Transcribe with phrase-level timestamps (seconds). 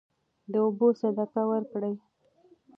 [0.51, 1.95] د اوبو صدقه ورکړئ.